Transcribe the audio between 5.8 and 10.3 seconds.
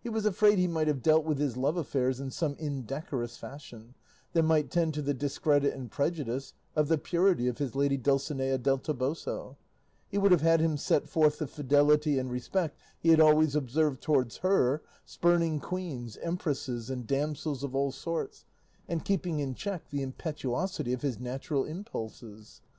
prejudice of the purity of his lady Dulcinea del Toboso; he